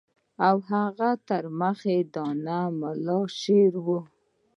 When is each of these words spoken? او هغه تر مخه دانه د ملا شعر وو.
او 0.47 0.57
هغه 0.71 1.09
تر 1.27 1.43
مخه 1.59 1.95
دانه 2.13 2.59
د 2.69 2.75
ملا 2.79 3.19
شعر 3.41 3.73
وو. 3.85 3.99